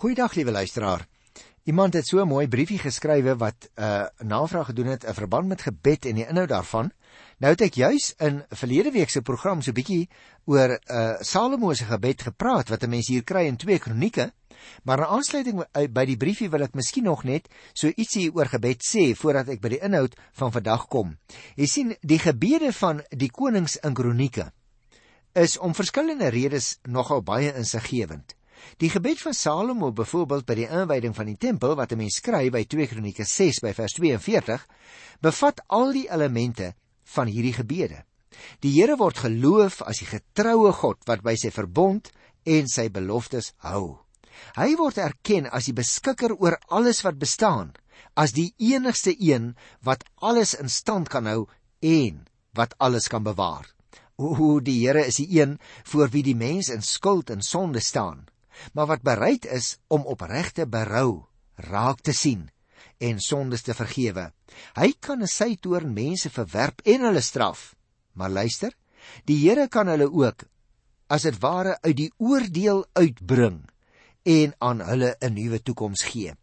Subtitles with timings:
[0.00, 1.02] Goeiedag liewe luisteraar.
[1.68, 5.48] Iemand het so 'n mooi briefie geskrywe wat 'n uh, navraag gedoen het in verband
[5.48, 6.92] met gebed en die inhoud daarvan.
[7.38, 10.08] Nou het ek juis in verlede week se program so bietjie
[10.44, 14.32] oor uh, Salomo se gebed gepraat wat 'n mens hier kry in 2 Kronieke.
[14.82, 18.80] Maar in aansluiting by die briefie wil ek miskien nog net so ietsie oor gebed
[18.82, 21.18] sê voordat ek by die inhoud van vandag kom.
[21.56, 24.52] Jy sien, die gebede van die konings in Kronieke
[25.32, 28.39] is om verskillende redes nogal baie insiggewend.
[28.80, 32.52] Die gebed van Salomo byvoorbeeld by die inwyding van die tempel wat 'n mens skryf
[32.52, 34.66] by 2 Kronieke 6 by vers 42
[35.20, 36.74] bevat al die elemente
[37.04, 38.04] van hierdie gebede.
[38.60, 42.10] Die Here word geloof as die getroue God wat by sy verbond
[42.44, 43.98] en sy beloftes hou.
[44.56, 47.74] Hy word erken as die beskikker oor alles wat bestaan,
[48.16, 51.48] as die enigste een wat alles in stand kan hou
[51.80, 52.24] en
[52.56, 53.68] wat alles kan bewaar.
[54.20, 58.26] O, die Here is die een voor wie die mens in skuld en sonde staan,
[58.72, 61.26] maar wat bereid is om opregte berou
[61.70, 62.48] raak te sien
[63.00, 64.30] en sondes te vergewe.
[64.76, 67.74] Hy kan in sy toorn mense verwerp en hulle straf.
[68.12, 68.74] Maar luister,
[69.24, 70.44] die Here kan hulle ook
[71.10, 73.64] as dit ware uit die oordeel uitbring
[74.22, 76.34] en aan hulle 'n nuwe toekoms gee.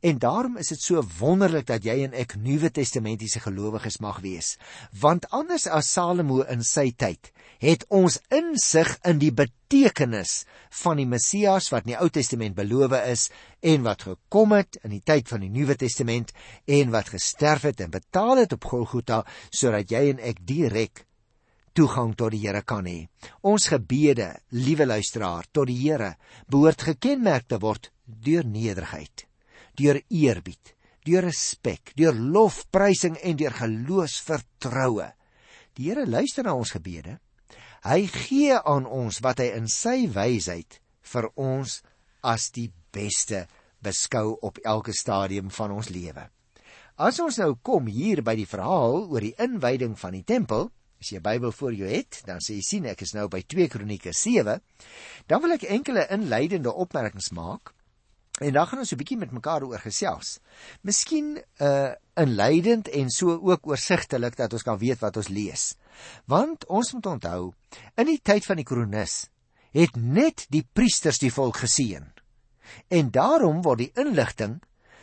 [0.00, 4.56] En daarom is dit so wonderlik dat jy en ek Nuwe Testamentiese gelowiges mag wees,
[5.00, 10.44] want anders as Salomo in sy tyd, het ons insig in die betekenis
[10.82, 14.90] van die Messias wat in die Ou Testament beloof is en wat gekom het in
[14.90, 16.32] die tyd van die Nuwe Testament
[16.66, 21.06] en wat gesterf het en betaal het op Golgotha sodat jy en ek direk
[21.74, 23.08] toegang tot die Here kan hê.
[23.42, 26.14] Ons gebede, liewe luisteraar, tot die Here
[26.50, 29.26] behoort gekenmerk te word deur nederigheid,
[29.78, 35.10] deur eerbied, deur respek, deur lofprysing en deur geloofsvertroue.
[35.74, 37.18] Die Here luister na ons gebede.
[37.84, 40.78] Hy gee aan ons wat hy in sy wysheid
[41.12, 41.82] vir ons
[42.24, 43.44] as die beste
[43.84, 46.24] beskou op elke stadium van ons lewe.
[46.96, 50.70] As ons nou kom hier by die verhaal oor die inwyding van die tempel,
[51.04, 53.68] As jy Bybel voor jou het, dan sê jy sien ek is nou by 2
[53.68, 54.54] Kronieke 7.
[55.28, 57.74] Dan wil ek enkele inleidende opmerkings maak.
[58.40, 60.38] En dan gaan ons 'n bietjie met mekaar oor gesels.
[60.80, 65.74] Miskien uh inleidend en so ook oorsigtelik dat ons kan weet wat ons lees.
[66.24, 67.52] Want ons moet onthou,
[67.96, 69.28] in die tyd van die kronikus
[69.72, 72.06] het net die priesters die volk geseën.
[72.88, 74.62] En daarom word die inligting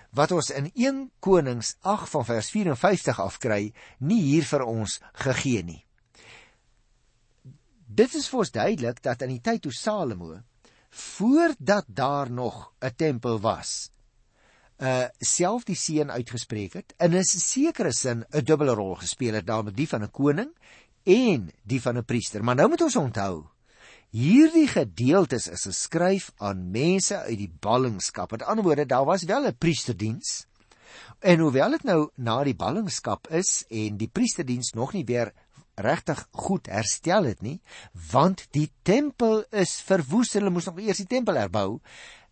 [0.10, 5.64] wat ons in 1 Konings 8 van vers 54 afkry, nie hier vir ons gegee
[5.64, 5.86] nie.
[7.92, 10.38] Dit is vir ons duidelik dat in die tyd toe Salomo
[10.92, 13.92] voordat daar nog 'n tempel was,
[14.80, 19.34] uh self die seën uitgespreek het en in 'n sekere sin 'n dubbele rol gespeel
[19.34, 20.52] het daarmee die van 'n koning
[21.04, 22.44] en die van 'n priester.
[22.44, 23.46] Maar nou moet ons onthou,
[24.10, 28.32] hierdie gedeeltes is geskryf aan mense uit die ballingskap.
[28.32, 30.46] Met ander woorde, daar was wel 'n priesterdiens.
[31.20, 35.34] En hoewel dit nou na die ballingskap is en die priesterdiens nog nie weer
[35.82, 37.60] regtig goed herstel het nie,
[38.12, 40.34] want die tempel is verwoes.
[40.38, 41.80] Hulle moes nog eers die tempel herbou.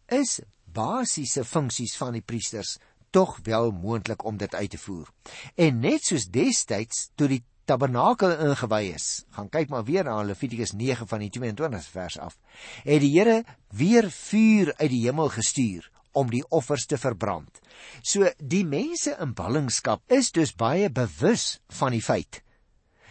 [0.08, 0.40] Is
[0.74, 2.78] basiese funksies van die priesters
[3.10, 5.10] tog wel moontlik om dit uit te voer.
[5.56, 10.74] En net soos destyds toe die tabernakel ingewy is, gaan kyk maar weer na Levitikus
[10.74, 12.38] 9 van die 22 vers af.
[12.86, 13.44] Het die Here
[13.78, 17.62] weer vuur uit die hemel gestuur om die offers te verbrand.
[18.02, 22.42] So die mense in ballingskap is dus baie bewus van die feit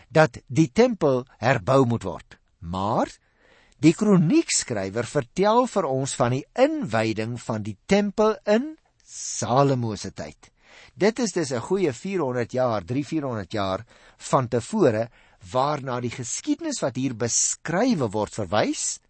[0.09, 2.39] dat die tempel herbou moet word.
[2.59, 3.11] Maar
[3.79, 8.75] die kroniekskrywer vertel vir ons van die inwyding van die tempel in
[9.05, 10.51] Salomo se tyd.
[10.99, 13.85] Dit is dus 'n goeie 400 jaar, 3-400 jaar
[14.17, 15.09] van tevore
[15.53, 19.01] waarna die geskiedenis wat hier beskrywe word verwys,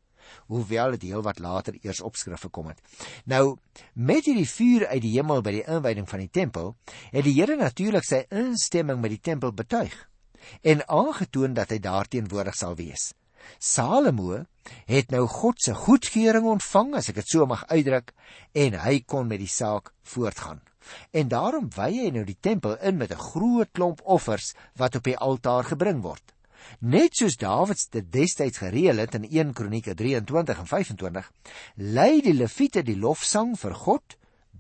[0.47, 2.81] hoewel dit heel wat later eers opskrif gekom het.
[3.25, 3.57] Nou,
[3.95, 6.77] met hierdie vuur uit die hemel by die inwyding van die tempel,
[7.11, 10.09] het die Here natuurlik sy instemming met die tempel betuig
[10.63, 13.13] en aangetoon dat hy daarteenwoordig sal wees.
[13.59, 14.45] Salomo
[14.87, 18.13] het nou God se goedkeuring ontvang, as ek dit so mag uitdruk,
[18.53, 20.61] en hy kon met die saak voortgaan.
[21.13, 25.05] En daarom wy hy nou die tempel in met 'n groot klomp offers wat op
[25.05, 26.35] die altaar gebring word.
[26.81, 31.33] Net soos Dawid dit destyds gereël het in 1 Kronieke 23 en 25,
[31.77, 34.18] lei die leviete die lofsang vir God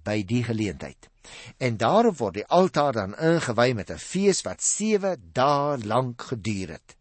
[0.09, 1.09] by die geleentheid.
[1.61, 6.69] En daarop word die altaar dan ingewy met 'n fees wat 7 dae lank geduur
[6.77, 6.97] het.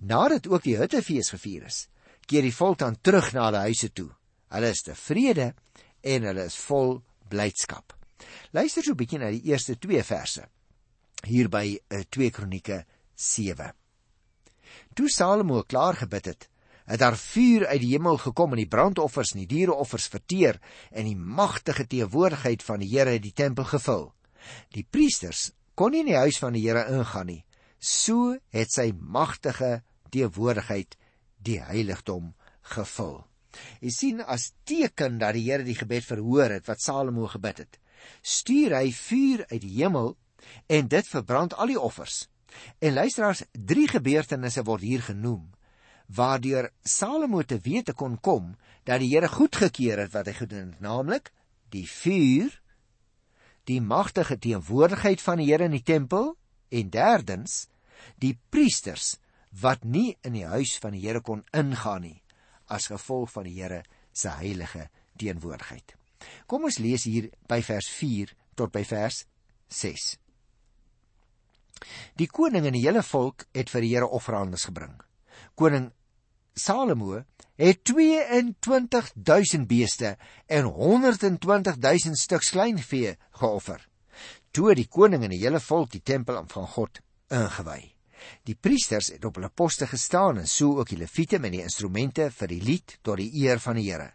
[0.00, 1.88] Nadat ook die Hittefees gevier is,
[2.26, 4.10] keer die volk dan terug na hulle huise toe.
[4.48, 5.54] Hulle is tevrede
[6.00, 7.94] en hulle is vol blydskap.
[8.50, 10.48] Luister so 'n bietjie na die eerste 2 verse
[11.26, 11.78] hier by
[12.10, 12.84] 2 eh, Kronieke
[13.14, 13.72] 7.
[14.94, 16.48] Toe Salomo klaar gebid het,
[16.88, 20.56] het daar vuur uit die hemel gekom en die brandoffers en die diereoffers verteer
[20.90, 24.06] en die magtige teenwoordigheid van die Here het die tempel gevul.
[24.72, 27.42] Die priesters kon nie in die huis van die Here ingaan nie.
[27.78, 29.82] So het sy magtige
[30.14, 30.96] teenwoordigheid
[31.44, 32.32] die heiligdom
[32.72, 33.20] gevul.
[33.84, 37.78] Jy sien as teken dat die Here die gebed verhoor het wat Salomo gebid het.
[38.22, 40.14] Stuur hy vuur uit die hemel
[40.72, 42.24] en dit verbrand al die offers.
[42.80, 45.50] En luisteraars, drie gebeurtenisse word hier genoem
[46.08, 48.54] waardeur Salomo te wete kon kom
[48.88, 51.32] dat die Here goedgekeur het wat hy gedoen het, naamlik
[51.72, 52.52] die vuur,
[53.68, 56.32] die magtige teenwoordigheid van die Here in die tempel
[56.72, 57.66] en derdens
[58.22, 59.16] die priesters
[59.60, 62.22] wat nie in die huis van die Here kon ingaan nie
[62.72, 63.82] as gevolg van die Here
[64.12, 64.88] se heilige
[65.20, 65.94] teenwoordigheid.
[66.46, 69.22] Kom ons lees hier by vers 4 tot by vers
[69.68, 70.16] 6.
[72.18, 74.96] Die koning en die hele volk het vir die Here offerandes gebring.
[75.54, 75.92] Koning
[76.58, 77.24] Salomo
[77.58, 80.16] het 22000 beeste
[80.46, 83.88] en 120000 stuks kleinvee geoffer.
[84.50, 87.00] Toe die koning en die hele volk die tempel van God
[87.30, 87.94] ingewy.
[88.48, 92.30] Die priesters het op hulle poste gestaan en so ook die leviete met die instrumente
[92.34, 94.10] vir die lied tot die eer van die Here.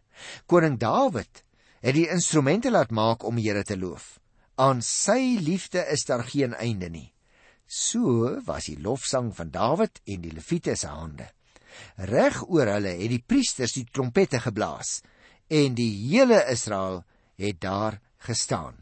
[0.45, 1.43] Koning Dawid
[1.83, 4.19] het die instrumente laat maak om die Here te loof.
[4.55, 7.09] Aan sy liefde is daar geen einde nie.
[7.65, 11.29] So was die lofsang van Dawid en die leviete se hande.
[12.09, 15.01] Reg oor hulle het die priesters die trompette geblaas
[15.51, 17.03] en die hele Israel
[17.39, 18.77] het daar gestaan.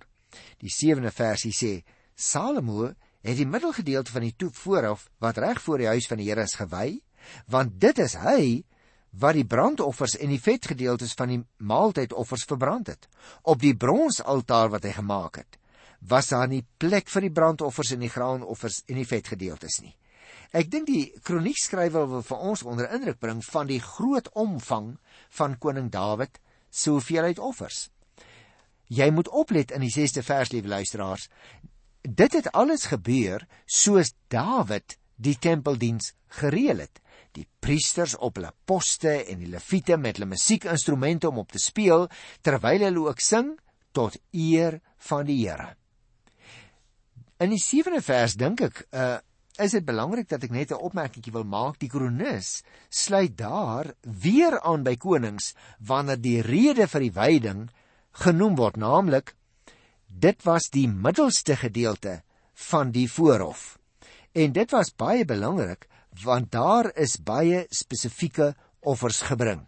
[0.61, 1.73] Die 7de versie sê
[2.15, 2.91] Salomo
[3.21, 6.43] het die middelgedeelte van die toep vooraf wat reg voor die huis van die Here
[6.45, 7.01] is gewy,
[7.47, 8.63] want dit is hy
[9.11, 13.09] wat die brandoffers en die vetgedeeltes van die maaltydoffers verbrand het
[13.43, 15.57] op die bronsaltaar wat hy gemaak het
[16.11, 19.93] was daar nie plek vir die brandoffers en die graanoffers en die vetgedeeltes nie
[20.51, 24.97] Ek dink die kroniekskrywer wil vir ons onder indruk bring van die groot omvang
[25.37, 27.85] van koning Dawid se hoeveelheid offers.
[28.91, 31.29] Jy moet oplet in die 6de vers, liewe luisteraars.
[32.03, 36.11] Dit het alles gebeur soos Dawid die tempeldiens
[36.41, 36.99] gereël het.
[37.31, 42.09] Die priesters op hulle poste en die leviete met hulle musiekinstrumente om op te speel
[42.43, 43.53] terwyl hulle ook sing
[43.95, 45.77] tot eer van die Here.
[47.39, 49.19] In die 7de vers dink ek, uh
[49.59, 51.79] is dit belangrik dat ek net 'n opmerkingie wil maak.
[51.79, 57.69] Die kronikus sluit daar weer aan by konings wanneer die rede vir die wyding
[58.11, 59.35] genoem word, naamlik
[60.07, 62.21] dit was die middelste gedeelte
[62.53, 63.77] van die voorhof.
[64.31, 65.87] En dit was baie belangrik
[66.23, 69.63] want daar is baie spesifieke offers gebring.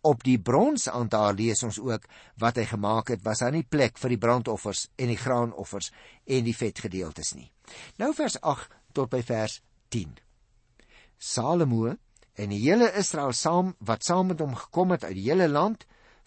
[0.00, 2.06] Op die bronsaantaar lees ons ook
[2.40, 5.90] wat hy gemaak het, was daar nie plek vir die brandoffers en die graanoffers
[6.24, 7.50] en die vetgedeeltes nie.
[7.98, 8.38] Nou vers
[8.92, 9.60] tot by vers
[9.94, 10.16] 10.
[11.18, 11.94] Salomo
[12.40, 15.86] en die hele Israel saam wat saam met hom gekom het uit die hele land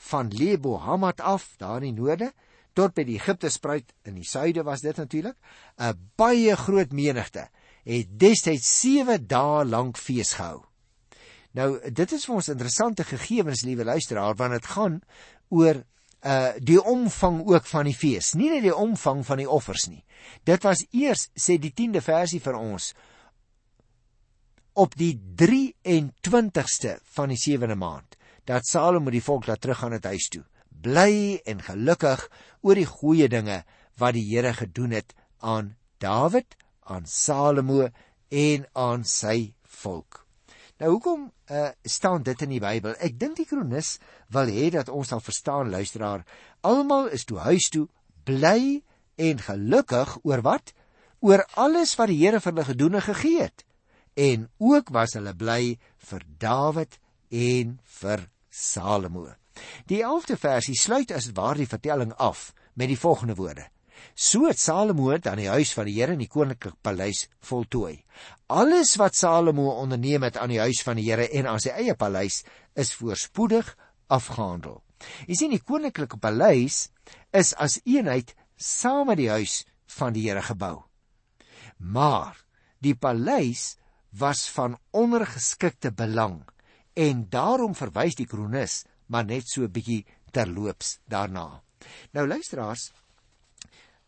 [0.09, 2.33] van Lebo Hamat af daar in die noorde
[2.77, 5.37] tot by die Egipte spruit in die suide was dit natuurlik
[5.77, 7.49] 'n baie groot menigte
[7.83, 10.63] het destyds 7 dae lank fees gehou.
[11.51, 15.01] Nou dit is vir ons interessante gegevens liewe luisteraar want dit gaan
[15.49, 15.83] oor
[16.23, 20.03] uh die omvang ook van die fees, nie net die omvang van die offers nie.
[20.47, 22.93] Dit was eers sê die 10de versie vir ons
[24.73, 28.17] op die 23ste van die 7de maand
[28.49, 32.25] dat Salomo die volk laat teruggaan het huis toe, bly en gelukkig
[32.61, 33.61] oor die goeie dinge
[33.99, 37.87] wat die Here gedoen het aan Dawid, aan Salomo
[38.29, 39.53] en aan sy
[39.83, 40.22] volk.
[40.83, 42.91] Nou hoekom uh, staan dit in die Bybel?
[42.99, 44.01] Ek dink die kronikus
[44.35, 46.25] wil hê dat ons sal verstaan luisteraar,
[46.59, 47.85] almal is toe huis toe
[48.27, 48.81] bly
[49.15, 50.73] en gelukkig oor wat?
[51.23, 53.63] Oor alles wat die Here vir hulle gedoen en gegee het.
[54.19, 55.77] En ook was hulle bly
[56.09, 56.99] vir Dawid
[57.31, 59.29] en vir Salomo.
[59.87, 63.69] Die 11de versie sluit as dit waar die vertelling af met die volgende woorde:
[64.15, 68.03] So het Salomo dan die huis van die Here in die koninklike paleis voltooi.
[68.47, 71.95] Alles wat Salomo onderneem het aan die huis van die Here en aan sy eie
[71.95, 72.43] paleis
[72.75, 73.73] is voorspoedig
[74.07, 74.81] afgehandel.
[75.27, 76.87] Jy sien die koninklike paleis
[77.33, 79.63] is as eenheid saam met die huis
[79.97, 80.83] van die Here gebou.
[81.77, 82.37] Maar
[82.83, 83.75] die paleis
[84.13, 86.43] was van ondergeskikte belang
[86.93, 91.61] en daarom verwys die kronikus maar net so 'n bietjie terloops daarna.
[92.11, 92.91] Nou luisteraars,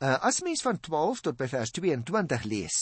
[0.05, 2.75] Uh, as mens van 12 tot by vers 22 lees,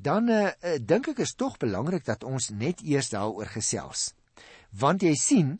[0.00, 4.14] dan uh, uh, dink ek is tog belangrik dat ons net eers daaroor gesels.
[4.72, 5.50] Want jy sien,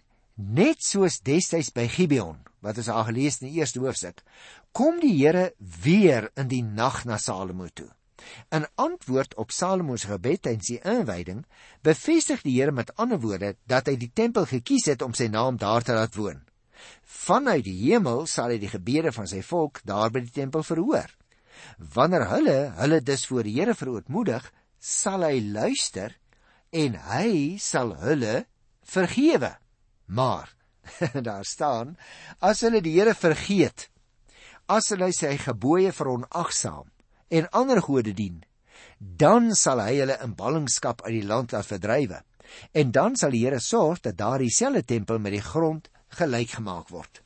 [0.41, 4.23] net soos destyds by Gibeon, wat ons al gelees in die eerste hoofstuk,
[4.73, 5.51] kom die Here
[5.85, 7.91] weer in die nag na Salomo toe.
[8.49, 11.45] In antwoord op Salomo se gebed tydens die inwyding,
[11.85, 15.61] bevestig die Here met ander woorde dat hy die tempel gekies het om sy naam
[15.61, 16.41] daar te laat woon.
[17.05, 21.11] Vanuit die hemel sal hy die gebede van sy volk daar by die tempel verhoor.
[21.95, 24.47] Wanneer hulle hulle dus voor die Here verootmoedig,
[24.79, 26.17] sal hy luister
[26.71, 28.45] en hy sal hulle
[28.87, 29.57] vergewe.
[30.07, 30.55] Maar
[31.29, 31.97] daar staan
[32.39, 33.89] as hulle die Here vergeet,
[34.71, 36.89] as hulle sy gebooie veronagsaam
[37.31, 38.41] en ander gode dien,
[38.99, 42.21] dan sal hy hulle in ballingskap uit die land laat verdrywe.
[42.75, 46.91] En dan sal die Here sorg dat daardie selfde tempel met die grond gelyk gemaak
[46.91, 47.23] word.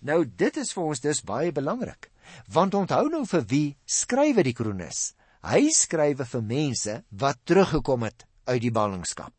[0.00, 2.10] Nou dit is vir ons dus baie belangrik,
[2.52, 5.14] want onthou nou vir wie skrywe die kronikus?
[5.48, 9.32] Hy skrywe vir mense wat teruggekom het uit die ballingskap.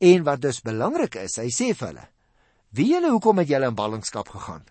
[0.00, 2.08] En wat dus belangrik is, hy sê vir hulle:
[2.70, 4.66] "Wie julle hoekom het julle in ballingskap gegaan?"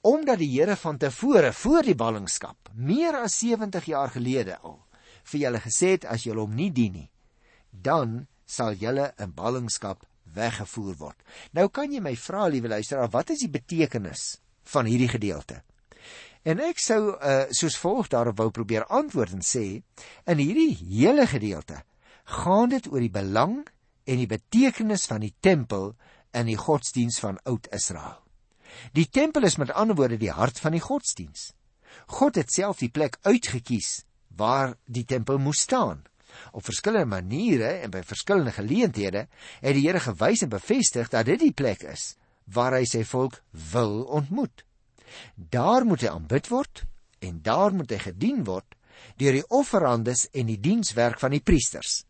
[0.00, 4.78] omdat die Here van tevore voor die ballingskap meer as 70 jaar gelede al
[5.30, 7.10] vir julle gesê het as julle hom nie dien nie
[7.70, 11.18] dan sal julle in ballingskap weggevoer word.
[11.52, 15.62] Nou kan jy my vra liewe luisteraar, wat is die betekenis van hierdie gedeelte?
[16.48, 19.64] En ek sou uh, soos volg daarop wou probeer antwoord en sê
[20.28, 21.82] in hierdie hele gedeelte
[22.38, 23.58] gaan dit oor die belang
[24.08, 25.92] en die betekenis van die tempel
[26.36, 28.20] in die godsdiens van Oud Israel.
[28.92, 31.52] Die tempel is met ander woorde die hart van die godsdiens.
[32.20, 34.04] God het self die plek uitgekies
[34.38, 36.04] waar die tempel moes staan.
[36.52, 39.26] Op verskillende maniere en by verskillende geleenthede
[39.60, 42.14] het die Here gewys en bevestig dat dit die plek is
[42.48, 43.42] waar hy sy volk
[43.72, 44.64] wil ontmoet.
[45.34, 46.84] Daar moet hy aanbid word
[47.24, 48.76] en daar moet hy gedien word
[49.20, 52.02] deur die offerandes en die dienswerk van die priesters.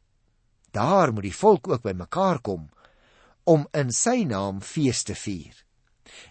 [0.73, 2.69] Daar moet die volk ook bymekaar kom
[3.49, 5.55] om in sy naam feeste te vier.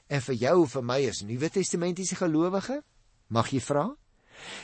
[0.10, 2.82] En vir jou en vir my as Nuwe Testamentiese gelowige,
[3.34, 3.88] mag jy vra?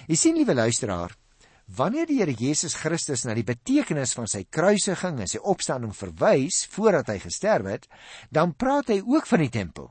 [0.07, 1.15] Jy sien liewe luisteraar,
[1.65, 6.63] wanneer die Here Jesus Christus na die betekenis van sy kruisiging en sy opstanding verwys
[6.73, 7.87] voordat hy gesterf het,
[8.29, 9.89] dan praat hy ook van die tempel.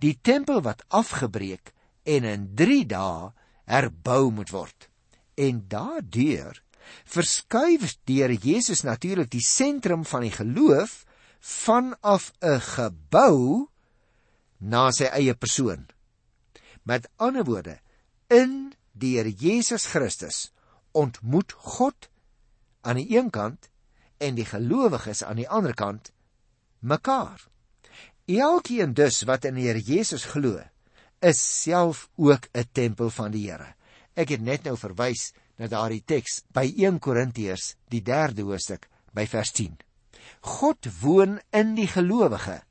[0.00, 1.72] Die tempel wat afgebreek
[2.08, 3.30] en in 3 dae
[3.70, 4.88] herbou moet word.
[5.38, 6.58] En daardeur
[7.08, 11.04] verskuif die Here Jesus natuurlik die sentrum van die geloof
[11.40, 13.68] vanaf 'n gebou
[14.58, 15.86] na sy eie persoon.
[16.82, 17.78] Met ander woorde,
[18.30, 20.52] in die Here Jesus Christus
[20.92, 22.08] ontmoet God
[22.82, 23.70] aan die een kant
[24.18, 26.12] en die gelowiges aan die ander kant
[26.80, 27.48] mekaar.
[28.26, 30.60] Elkeen dus wat in die Here Jesus glo,
[31.22, 33.74] is self ook 'n tempel van die Here.
[34.14, 39.26] Ek het net nou verwys na daardie teks by 1 Korintiërs, die 3de hoofstuk, by
[39.26, 39.76] vers 10.
[40.40, 42.62] God woon in die gelowige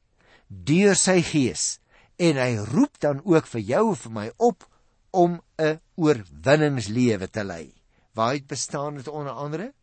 [0.47, 1.79] deur sy gees
[2.19, 4.67] en hy roep dan ook vir jou en vir my op
[5.11, 7.80] om 'n oorwinningslewe te lei.
[8.13, 9.73] Waaruit bestaan dit onder andere?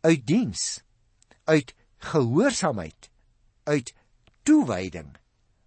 [0.00, 0.82] Uit diens,
[1.44, 3.10] uit gehoorsaamheid,
[3.62, 3.94] uit
[4.42, 5.16] toewyding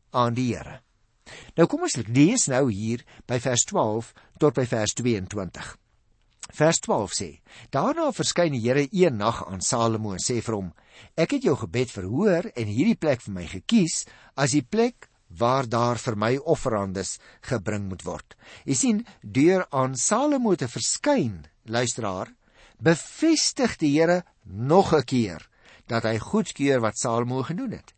[0.10, 0.82] aan die Here.
[1.56, 5.72] Nou kom ons lees nou hier by vers 12 tot by vers 22.
[6.56, 7.30] Vers 12 sê:
[7.74, 10.70] Daarna verskyn die Here een nag aan Salomo en sê vir hom:
[11.18, 14.04] Ek het jou gebed verhoor en hierdie plek vir my gekies
[14.36, 17.18] as die plek waar daar vir my offerandes
[17.50, 18.36] gebring moet word.
[18.66, 22.32] Jy sien, deur aan Salomo te verskyn, luisteraar,
[22.80, 25.48] bevestig die Here nog 'n keer
[25.88, 27.94] dat hy goedkeur wat Salomo gedoen het.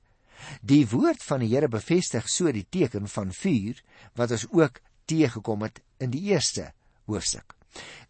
[0.62, 3.82] Die woord van die Here bevestig so die teken van vuur
[4.16, 6.74] wat ons ook teëgekom het in die eerste
[7.06, 7.56] hoofstuk.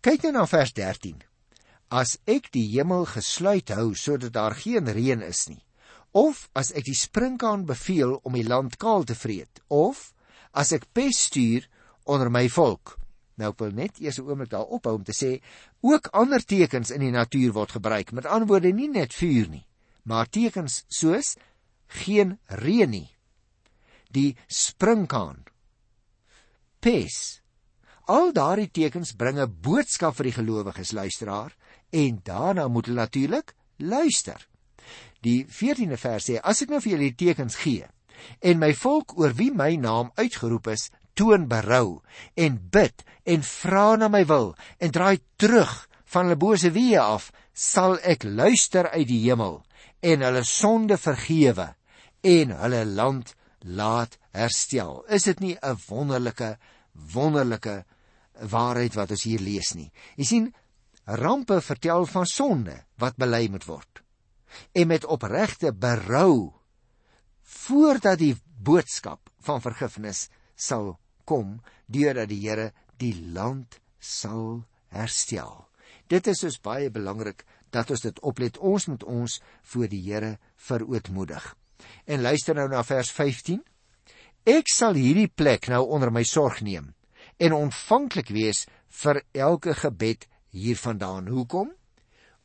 [0.01, 1.24] Kyk nou na vers 13.
[1.89, 5.66] As ek die hemel gesluit hou sodat daar geen reën is nie
[6.11, 10.13] of as ek die sprinkaan beveel om die land kaal te vreet of
[10.51, 11.67] as ek pes stuur
[12.05, 12.97] onder my volk.
[13.37, 15.41] Nou ek wil net eers 'n oomblik daar ophou om te sê
[15.81, 18.11] ook ander tekens in die natuur word gebruik.
[18.11, 19.67] Met ander woorde nie net vuur nie
[20.07, 21.35] maar tekens soos
[22.03, 23.09] geen reën nie.
[24.11, 25.43] Die sprinkaan
[26.79, 27.41] pes.
[28.07, 31.55] Al daardie tekens bring 'n boodskap vir die gelowiges luisteraar
[31.91, 34.47] en daarna moet hulle natuurlik luister
[35.25, 37.88] Die 14de vers sê: As ek nou vir julle die tekens gee
[38.41, 42.01] en my volk oor wie my naam uitgeroep is, toon berou
[42.33, 45.74] en bid en vra na my wil en draai terug
[46.09, 49.59] van hulle bose weë af, sal ek luister uit die hemel
[50.05, 51.71] en hulle sonde vergewe
[52.25, 53.33] en hulle land
[53.65, 55.03] laat herstel.
[55.09, 56.57] Is dit nie 'n wonderlike
[57.13, 57.86] wonderlike
[58.41, 59.91] waarheid wat ons hier lees nie?
[60.17, 60.53] Jy sien,
[61.05, 64.06] rampe vertel van sonde wat bely moet word
[64.72, 66.54] en met opregte berou
[67.42, 75.68] voordat die boodskap van vergifnis sal kom deurdat die Here die land sal herstel.
[76.08, 77.44] Dit is dus baie belangrik
[77.75, 78.58] dat ons dit oplet.
[78.58, 79.39] Ons moet ons
[79.72, 81.56] voor die Here verootmoedig.
[82.06, 83.62] En luister nou na vers 15.
[84.48, 86.94] Ek sal hierdie plek nou onder my sorg neem
[87.38, 88.63] en ontvanklik wees
[89.04, 90.25] vir elke gebed
[90.56, 91.27] hiervandaan.
[91.27, 91.74] Hoekom?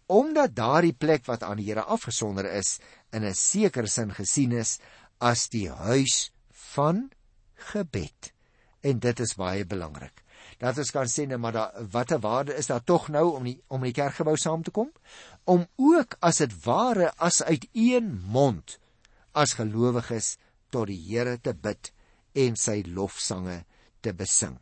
[0.06, 2.78] Omdat daardie plek wat aan die Here afgesonder is,
[3.12, 4.78] in 'n sekere sin gesien is
[5.20, 7.10] as die huis van
[7.54, 8.32] gebed.
[8.80, 10.22] En dit is baie belangrik.
[10.58, 13.56] Dat ons kan sê net maar da, watter waarde is daar tog nou om die
[13.68, 14.92] om die kerkgebou saam te kom?
[15.44, 18.78] Om ook as dit ware as uit een mond
[19.32, 20.36] as gelowiges
[20.70, 21.92] tot die Here te bid
[22.34, 23.64] en sy lofsange
[24.00, 24.58] te besing.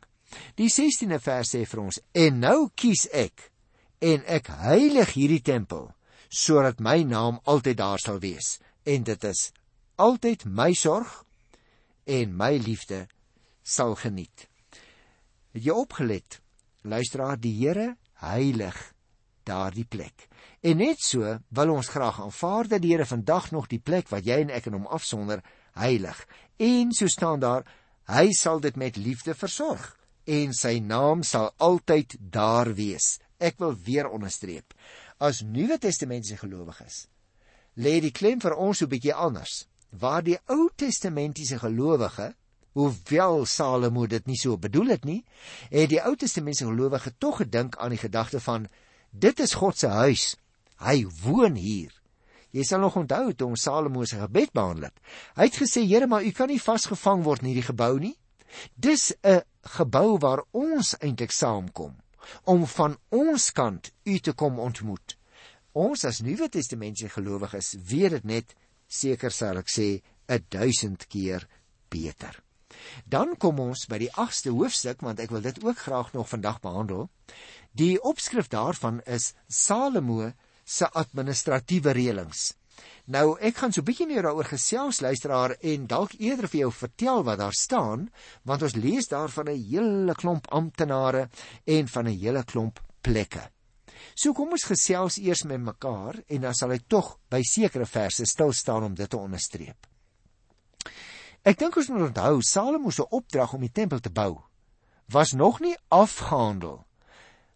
[0.59, 3.50] Die 16de vers sê vir ons: "En nou kies ek
[4.01, 5.91] en ek heilig hierdie tempel
[6.29, 9.51] sodat my naam altyd daar sal wees en dit is
[10.01, 11.25] altyd my sorg
[12.07, 13.07] en my liefde
[13.63, 14.49] sal geniet."
[15.53, 16.41] Het jy opgelet?
[16.83, 18.77] Luisteraar, die Here heilig
[19.45, 20.29] daardie plek.
[20.63, 24.27] En net so wil ons graag aanvaar dat die Here vandag nog die plek wat
[24.29, 25.43] jy en ek in hom afsonder
[25.79, 26.19] heilig.
[26.61, 27.65] En so staan daar,
[28.11, 29.97] hy sal dit met liefde versorg
[30.31, 33.19] en sy naam sal altyd daar wees.
[33.41, 34.75] Ek wil weer onderstreep.
[35.19, 37.07] As Nuwe Testamentiese gelowiges
[37.81, 39.67] lê die klem vir ons 'n bietjie anders.
[39.91, 42.35] Waar die Ou Testamentiese gelowige,
[42.73, 45.25] hoewel Salomo dit nie so bedoel het nie,
[45.71, 48.69] het die Ou Testamentiese gelowige tog gedink aan die gedagte van
[49.11, 50.37] dit is God se huis.
[50.79, 51.93] Hy woon hier.
[52.51, 55.01] Jy sal nog onthou toe ons Salomo se gebed behandel het.
[55.37, 58.17] Hy het gesê: "Here, maar u kan nie vasgevang word in hierdie gebou nie.
[58.75, 61.97] Dis 'n gebou waar ons eintlik saamkom
[62.45, 65.17] om van ons kant u te kom ontmoet.
[65.73, 68.55] Ons as Nuwe Testamentiese gelowiges weet dit net
[68.91, 71.47] seker sal ek sê 'n duisend keer
[71.89, 72.43] beter.
[73.05, 76.61] Dan kom ons by die 8ste hoofstuk want ek wil dit ook graag nog vandag
[76.61, 77.09] behandel.
[77.73, 80.33] Die opskrif daarvan is Salomo
[80.65, 82.55] se administratiewe reëlings.
[83.11, 87.25] Nou ek gaan so bietjie meer daaroor gesels luisteraar en dalk eerder vir jou vertel
[87.27, 88.09] wat daar staan
[88.49, 91.29] want ons lees daar van 'n hele klomp amptenare
[91.65, 93.51] en van 'n hele klomp plekke.
[94.15, 98.27] So kom ons gesels eers met mekaar en dan sal ek tog by sekere verse
[98.27, 99.87] stil staan om dit te onderstreep.
[101.43, 104.43] Ek dink ons moet onthou Salomo se opdrag om die tempel te bou
[105.11, 106.85] was nog nie afgehandel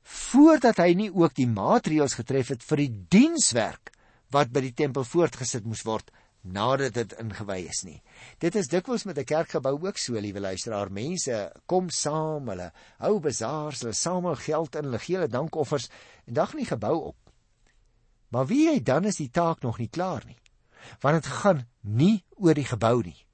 [0.05, 3.94] voordat hy nie ook die maatreëls getref het vir die dienswerk
[4.35, 6.11] wat by die tempel voortgesit moes word
[6.45, 8.01] nadat dit ingewy is nie.
[8.43, 10.93] Dit is dikwels met 'n kerkgebou ook so, liewe luisteraar.
[10.93, 15.89] Mense kom saam, hulle hou bazaars, hulle samel geld in, hulle gee hulle dankoffers
[16.27, 17.17] en dan gaan die gebou op.
[18.29, 20.39] Maar wie hy dan is die taak nog nie klaar nie.
[21.01, 23.27] Want dit gaan nie oor die gebou nie.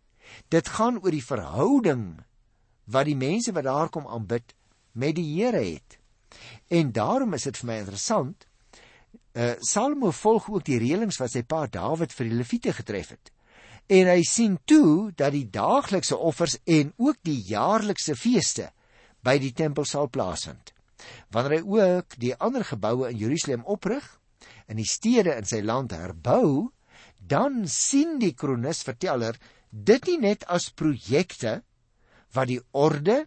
[0.49, 2.21] Dit gaan oor die verhouding
[2.85, 4.55] wat die mense wat daar kom aanbid
[4.93, 5.99] met die Here het.
[6.69, 8.47] En daarom is dit vir my interessant
[9.31, 13.31] Uh Salomo volg ook die reëlings wat sy pa Dawid vir die Lewiete getref het.
[13.91, 18.71] En hy sien toe dat die daaglikse offers en ook die jaarlikse feeste
[19.23, 20.73] by die tempel sal plaasvind.
[21.31, 24.07] Wanneer hy ook die ander geboue in Jerusalem oprig
[24.67, 26.71] en die stede in sy land herbou,
[27.19, 29.39] dan sien die kronikus verteller
[29.71, 31.61] dit nie net as projekte
[32.35, 33.25] wat die orde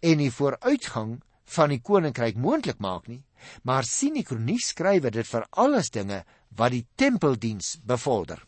[0.00, 1.18] en die vooruitgang
[1.54, 3.22] van die koninkryk moontlik maak nie,
[3.62, 6.24] maar sien die kroniek skrywer dit vir alles dinge
[6.56, 8.42] wat die tempeldiens bevorder.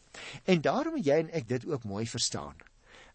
[0.44, 2.56] En daarom jy en ek dit ook mooi verstaan.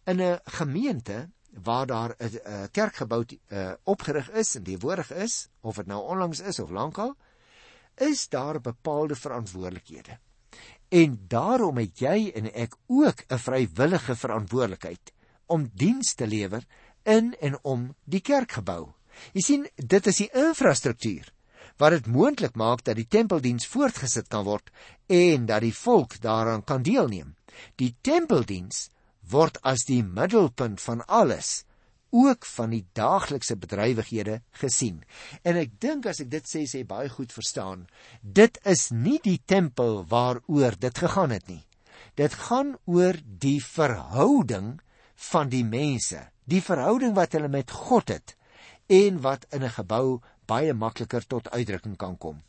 [0.05, 5.85] In 'n gemeente waar daar 'n kerkgebou uh, opgerig is en teenwoordig is, of dit
[5.85, 7.15] nou onlangs is of lankal,
[7.95, 10.19] is daar bepaalde verantwoordelikhede.
[10.89, 15.13] En daarom het jy en ek ook 'n vrywillige verantwoordelikheid
[15.45, 16.65] om diens te lewer
[17.03, 18.93] in en om die kerkgebou.
[19.33, 21.31] Jy sien, dit is die infrastruktuur
[21.81, 24.69] wat dit moontlik maak dat die tempeldiens voortgesit kan word
[25.09, 27.33] en dat die volk daaraan kan deelneem.
[27.81, 28.89] Die tempeldiens
[29.31, 31.63] word as die middelpunt van alles
[32.11, 34.99] ook van die daaglikse bedrywighede gesien.
[35.47, 37.87] En ek dink as ek dit sê sê baie goed verstaan,
[38.21, 41.63] dit is nie die tempel waaroor dit gegaan het nie.
[42.19, 44.75] Dit gaan oor die verhouding
[45.31, 48.35] van die mense, die verhouding wat hulle met God het
[48.91, 52.43] en wat in 'n gebou baie makliker tot uitdrukking kan kom.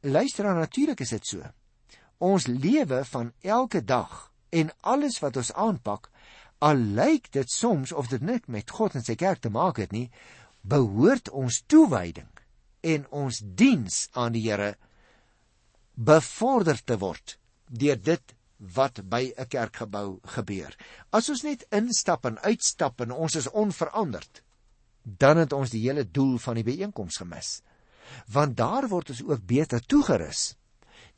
[0.00, 1.42] Luister natuurlik is dit so.
[2.18, 6.10] Ons lewe van elke dag en alles wat ons aanpak,
[6.58, 9.92] al lyk dit soms of dit net met God en sy kerk te maak het
[9.92, 10.10] nie,
[10.60, 12.30] behoort ons toewyding
[12.80, 14.76] en ons diens aan die Here
[15.94, 17.38] bevorder te word
[17.68, 20.76] deur dit wat by 'n kerkgebou gebeur.
[21.12, 24.42] As ons net instap en uitstap en ons is onveranderd,
[25.18, 27.60] dan het ons die hele doel van die byeenkoms gemis.
[28.32, 30.54] want daar word ons ook beter toegerus.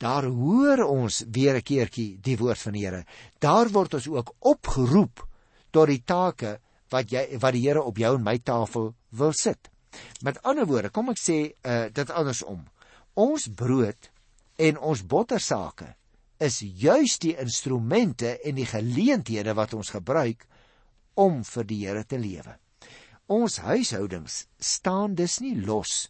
[0.01, 3.05] Daar hoor ons weer 'n keertjie die woord van die Here.
[3.39, 5.27] Daar word ons ook opgeroep
[5.71, 9.71] tot die take wat jy wat die Here op jou en my tafel wil sit.
[10.23, 12.67] Met ander woorde, kom ek sê uh, dit andersom.
[13.15, 14.11] Ons brood
[14.57, 15.95] en ons bottersake
[16.39, 20.47] is juis die instrumente en die geleenthede wat ons gebruik
[21.15, 22.57] om vir die Here te lewe.
[23.31, 26.09] Ons huishoudings staan dus nie los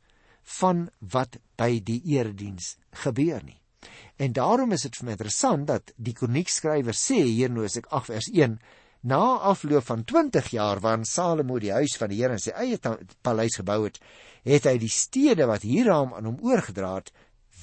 [0.60, 3.58] van wat by die erediens gebeur nie.
[4.16, 8.08] En daarom is dit vir my interessant dat die kroniekskrywer sê hier in Hosea 8
[8.12, 8.56] vers 1
[9.12, 12.78] na afloop van 20 jaar waarin Salomo die huis van die Here in sy eie
[13.24, 14.00] paleis gebou het,
[14.44, 17.12] het hy die stede wat Hiram aan hom oorgedra het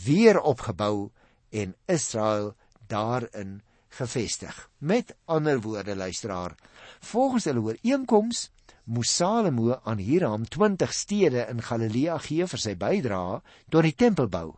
[0.06, 1.10] weer opgebou
[1.50, 2.54] en Israel
[2.90, 3.62] daarin
[3.98, 4.54] gevestig.
[4.78, 6.56] Met ander woorde luisteraar,
[7.02, 8.50] volgens hulle ooreenkoms
[8.88, 14.54] moes Salomo aan Hiram 20 stede in Galilea gee vir sy bydrae tot die tempelbou.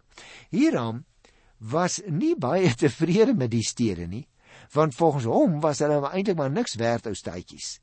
[0.54, 1.04] Hiram
[1.60, 4.26] was nie baie tevrede met die stede nie,
[4.74, 7.80] want volgens hom was hulle eintlik maar niks werd ou staatjies.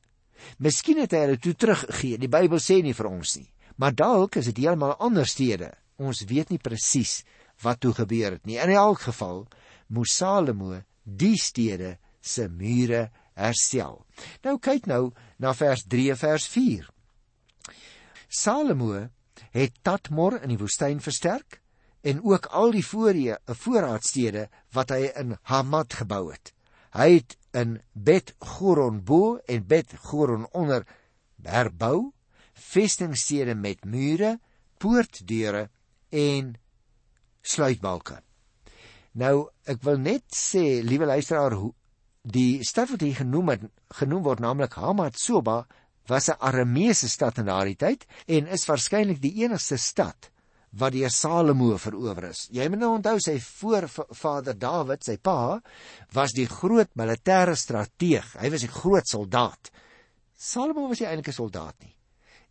[0.62, 2.20] Miskien het hy hulle toe teruggegee.
[2.20, 3.48] Die Bybel sê nie vir ons nie,
[3.80, 5.72] maar dalk is dit heeltemal ander stede.
[5.96, 7.22] Ons weet nie presies
[7.64, 8.60] wat toe gebeur het nie.
[8.60, 9.46] In elk geval
[9.88, 13.06] moes Salomo die stede se mure
[13.36, 14.00] herstel.
[14.44, 16.88] Nou kyk nou na vers 3 en vers 4.
[18.28, 19.06] Salomo
[19.52, 21.60] het Tatmor in die woestyn versterk
[22.06, 26.52] en ook al die voorie 'n voorraadstede wat hy in Hamat gebou het.
[26.92, 30.86] Hy het in Bet Goron bo en Bet Goron onder
[31.42, 32.12] herbou
[32.56, 34.38] vestingstede met mure,
[34.78, 35.68] poortdeure
[36.08, 36.54] en
[37.42, 38.20] sluitbalke.
[39.16, 41.56] Nou, ek wil net sê, liewe luisteraar,
[42.26, 43.66] die stad wat hier genoem het,
[44.00, 45.64] genoem word naamlik Hamat Soba,
[46.08, 50.30] was 'n Arameese stad in daardie tyd en is waarskynlik die enigste stad
[50.76, 52.48] wat deur Salomo verower is.
[52.50, 55.60] Jy moet nou onthou sy voorvader Dawid, sy pa,
[56.12, 58.36] was die groot militêre strateeg.
[58.38, 59.70] Hy was 'n groot soldaat.
[60.36, 61.96] Salomo was nie eintlik 'n soldaat nie.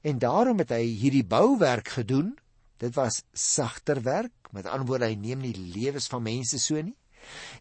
[0.04, 2.38] En daarom het hy hierdie bouwerk gedoen.
[2.78, 6.98] Dit was sagter werk, met ander woorde hy neem nie lewens van mense so nie.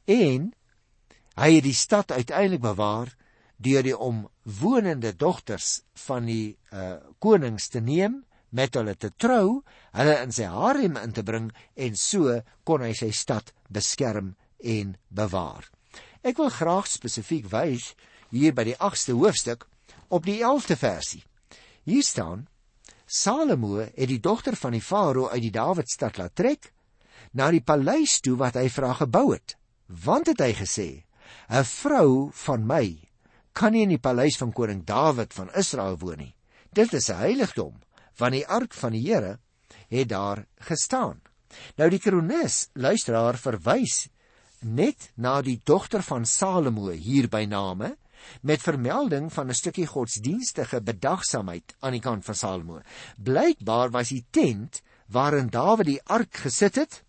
[0.04, 0.52] En
[1.38, 3.10] hy het die stad uiteindelik bewaar
[3.64, 8.22] deur die omwonende dogters van die uh, konings te neem
[8.54, 9.62] met hulle te trou,
[9.98, 14.94] hulle in sy harem in te bring en so kon hy sy stad beskerm en
[15.10, 15.66] bewaar.
[16.22, 17.92] Ek wil graag spesifiek wys
[18.30, 19.66] hier by die 8ste hoofstuk
[20.14, 21.22] op die 11de versie.
[21.84, 22.46] Hier staan:
[23.06, 26.70] Salomo het die dogter van die farao uit die Dawidstad laat trek
[27.34, 30.88] na die paleis toe wat hy vir haar gebou het, want het hy gesê:
[31.48, 32.86] 'n Vrou van my
[33.52, 36.34] kan nie in die paleis van koning Dawid van Israel woon nie.
[36.72, 37.80] Dit is 'n heiligdom
[38.18, 39.38] want die ark van die Here
[39.88, 41.20] het daar gestaan.
[41.76, 44.08] Nou die kronikus luisteraar verwys
[44.60, 47.96] net na die dogter van Salomo hier by name
[48.40, 52.80] met vermelding van 'n stukkie godsdienstige bedagsaamheid aan die kant van Salomo.
[53.16, 57.02] Blykbaar was die tent waarin Dawid die ark gesit het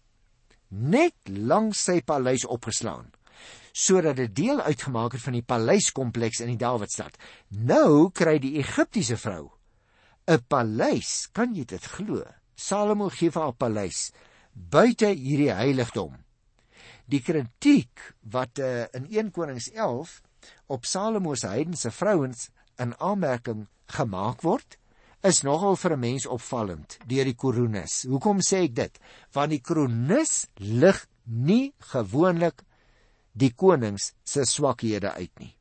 [0.70, 3.12] net langs sy paleis opgeslaan
[3.76, 7.18] sodat dit deel uitgemaak het van die paleiskompleks in die Dawidstad.
[7.50, 9.52] Nou kry die Egiptiese vrou
[10.28, 12.24] 'n paleis, kan jy dit glo?
[12.56, 14.12] Salomo gee vir haar paleis
[14.56, 16.16] buite hierdie heiligdom.
[17.06, 20.22] Die kritiek wat uh, in 1 Konings 11
[20.68, 22.50] op Salomo se heidense vrouens
[22.82, 24.80] in aanmerking gemaak word,
[25.22, 28.06] is nogal vir 'n mens opvallend deur die kronikus.
[28.10, 29.00] Hoekom sê ek dit?
[29.34, 32.64] Want die kronikus lig nie gewoonlik
[33.36, 35.52] die konings se swakhede uit nie.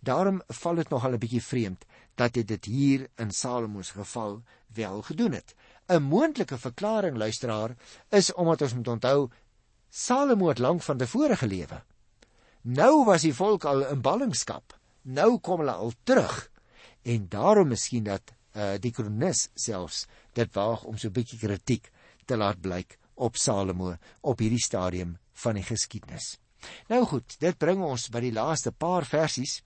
[0.00, 1.84] Daarom val dit nogal 'n bietjie vreemd
[2.16, 4.42] dat hy dit hier in Salomo se geval
[4.74, 5.54] wel gedoen het.
[5.88, 7.76] 'n Moontlike verklaring luisteraar
[8.08, 9.30] is omdat ons moet onthou
[9.90, 11.82] Salomo het lank van tevore gelewe.
[12.62, 14.78] Nou was die volk al in ballingskap.
[15.02, 16.50] Nou kom hulle al terug
[17.02, 18.22] en daarom miskien dat
[18.56, 21.90] uh, die kronikus selfs dit waag om so 'n bietjie kritiek
[22.24, 26.38] te laat blyk op Salomo op hierdie stadium van die geskiedenis.
[26.88, 29.60] Nou goed, dit bring ons by die laaste paar versies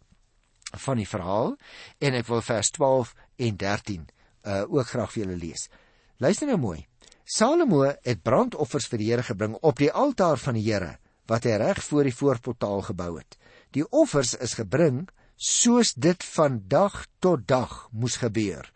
[0.84, 1.54] van die verhaal
[2.02, 3.14] en ek wil vers 12
[3.46, 4.04] en 13
[4.44, 5.68] uh ook graag vir julle lees.
[6.20, 6.80] Luister nou mooi.
[7.24, 10.98] Salomo het brandoffers vir die Here gebring op die altaar van die Here
[11.30, 13.38] wat hy reg voor die voorportaal gebou het.
[13.72, 15.06] Die offers is gebring
[15.40, 18.68] soos dit van dag tot dag moes gebeur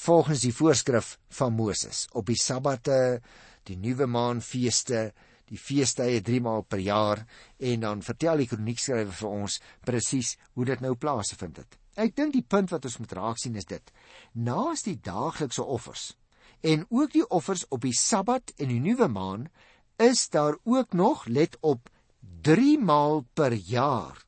[0.00, 3.20] volgens die voorskrif van Moses op die sabbate,
[3.68, 5.10] die nuwe maanfeeste,
[5.50, 7.24] die feestydde 3 maal per jaar
[7.58, 11.76] en dan vertel die kroniekskrywer vir ons presies hoe dit nou plaasvind het.
[11.98, 13.92] Ek dink die punt wat ons moet raak sien is dit:
[14.32, 16.12] naas die daaglikse offers
[16.60, 19.48] en ook die offers op die Sabbat en die nuwe maan
[20.00, 21.90] is daar ook nog let op
[22.46, 24.20] 3 maal per jaar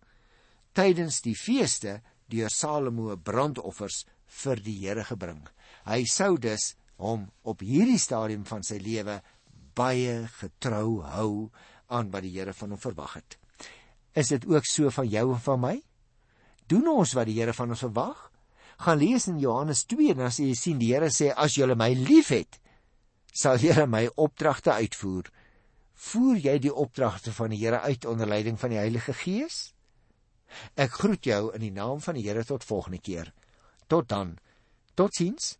[0.72, 2.00] tydens die feeste
[2.32, 4.04] deur Salomo brandoffers
[4.42, 5.42] vir die Here gebring.
[5.84, 9.18] Hy sou dus hom op hierdie stadium van sy lewe
[9.74, 11.50] baie getrou hou
[11.92, 13.38] aan wat die Here van hom verwag het.
[14.14, 15.76] Is dit ook so van jou en van my?
[16.68, 18.30] Doen ons wat die Here van ons verwag?
[18.82, 21.92] Gaan lees in Johannes 2 en as jy sien die Here sê as jy my
[21.96, 22.58] liefhet,
[23.32, 25.30] sal jy my opdragte uitvoer.
[26.02, 29.72] Voer jy die opdragte van die Here uit onder leiding van die Heilige Gees?
[30.76, 33.32] Ek groet jou in die naam van die Here tot volgende keer.
[33.88, 34.36] Tot dan.
[34.94, 35.56] Totsiens.